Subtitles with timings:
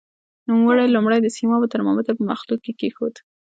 [0.47, 3.15] نوموړی لومړی د سیمابو ترمامتر په مخلوط کې کېښود.